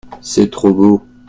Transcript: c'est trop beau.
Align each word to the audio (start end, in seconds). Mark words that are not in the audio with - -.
c'est 0.19 0.49
trop 0.49 0.73
beau. 0.73 1.03